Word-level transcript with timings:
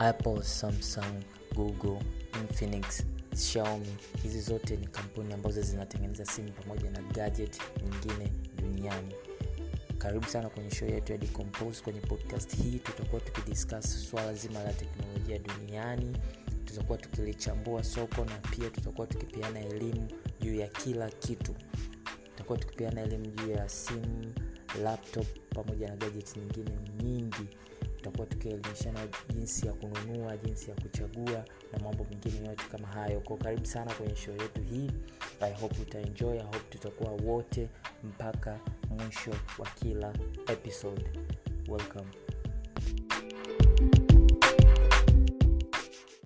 apple 0.00 0.42
samsung 0.42 1.22
google 1.54 1.98
infinix 2.40 3.02
xiaomi. 3.34 3.96
Hizi 4.22 4.40
zote 4.40 4.76
ni 4.76 4.86
kampuni 4.86 5.32
ambazo 5.32 5.62
zinatengeneza 5.62 6.24
simu 6.24 6.52
pamoja 6.52 6.90
na 6.90 7.02
gadget 7.02 7.60
nyingine 7.82 8.32
duniani. 8.62 9.14
Karibu 9.98 10.26
sana 10.26 10.48
kwenye 10.48 10.70
show 10.70 10.88
yetu 10.88 11.12
ya 11.12 11.18
Decompose. 11.18 11.82
kwenye 11.82 12.00
podcast 12.00 12.56
hii 12.56 12.78
tutakuwa 12.78 13.20
tukidiscuss 13.20 14.10
swala 14.10 14.34
zima 14.34 14.62
la 14.62 14.72
teknolojia 14.72 15.38
duniani. 15.38 16.16
Tutakuwa 16.64 16.98
tukilichambua 16.98 17.84
soko 17.84 18.24
na 18.24 18.36
pia 18.38 18.70
tutakuwa 18.70 19.06
tukipeana 19.06 19.60
elimu 19.60 20.08
juu 20.40 20.54
ya 20.54 20.68
kila 20.68 21.10
kitu. 21.10 21.54
Tutakuwa 22.24 22.58
tukipeana 22.58 23.00
elimu 23.02 23.26
juu 23.26 23.50
ya 23.50 23.68
simu 23.68 24.34
laptop 24.82 25.26
pamoja 25.54 25.88
na 25.88 25.96
gadget 25.96 26.36
nyingine 26.36 26.70
nyingi 27.02 27.48
tutakuwa 28.00 28.26
tukielimishana 28.26 29.00
jinsi 29.34 29.66
ya 29.66 29.72
kununua 29.72 30.36
jinsi 30.36 30.70
ya 30.70 30.76
kuchagua 30.76 31.44
na 31.72 31.78
mambo 31.84 32.06
mengine 32.10 32.48
yote 32.48 32.64
kama 32.72 32.88
hayo. 32.88 33.20
Ko 33.20 33.36
karibu 33.36 33.66
sana 33.66 33.94
kwenye 33.94 34.16
show 34.16 34.34
yetu 34.36 34.62
hii. 34.62 34.90
I 35.40 35.52
hope 35.54 35.76
utaenjoy 35.82 36.38
i 36.38 36.42
hope 36.42 36.58
tutakuwa 36.70 37.10
wote 37.10 37.68
mpaka 38.04 38.58
mwisho 38.90 39.30
wa 39.58 39.66
kila 39.66 40.12
episode. 40.48 41.04
Welcome 41.68 42.06